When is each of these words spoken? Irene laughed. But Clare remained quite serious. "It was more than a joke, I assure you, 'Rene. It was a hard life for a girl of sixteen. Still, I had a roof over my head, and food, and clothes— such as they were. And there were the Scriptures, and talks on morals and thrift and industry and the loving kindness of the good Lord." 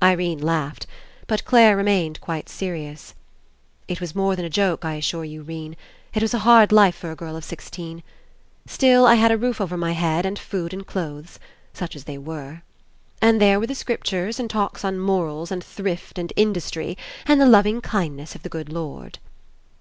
Irene 0.00 0.38
laughed. 0.38 0.86
But 1.26 1.44
Clare 1.44 1.76
remained 1.76 2.20
quite 2.20 2.48
serious. 2.48 3.14
"It 3.88 4.00
was 4.00 4.14
more 4.14 4.36
than 4.36 4.44
a 4.44 4.48
joke, 4.48 4.84
I 4.84 4.94
assure 4.94 5.24
you, 5.24 5.42
'Rene. 5.42 5.76
It 6.14 6.22
was 6.22 6.32
a 6.32 6.38
hard 6.46 6.70
life 6.70 6.94
for 6.94 7.10
a 7.10 7.16
girl 7.16 7.34
of 7.34 7.44
sixteen. 7.44 8.04
Still, 8.64 9.04
I 9.06 9.16
had 9.16 9.32
a 9.32 9.36
roof 9.36 9.60
over 9.60 9.76
my 9.76 9.90
head, 9.90 10.24
and 10.24 10.38
food, 10.38 10.72
and 10.72 10.86
clothes— 10.86 11.40
such 11.72 11.96
as 11.96 12.04
they 12.04 12.16
were. 12.16 12.62
And 13.20 13.40
there 13.40 13.58
were 13.58 13.66
the 13.66 13.74
Scriptures, 13.74 14.38
and 14.38 14.48
talks 14.48 14.84
on 14.84 15.00
morals 15.00 15.50
and 15.50 15.64
thrift 15.64 16.16
and 16.16 16.32
industry 16.36 16.96
and 17.26 17.40
the 17.40 17.46
loving 17.46 17.80
kindness 17.80 18.36
of 18.36 18.44
the 18.44 18.48
good 18.48 18.72
Lord." 18.72 19.18